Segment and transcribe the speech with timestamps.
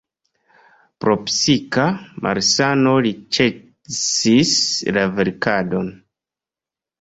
[1.03, 1.85] Pro psika
[2.27, 4.55] malsano li ĉesis
[4.99, 5.93] la verkadon.